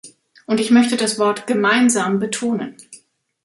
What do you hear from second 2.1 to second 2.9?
betonen.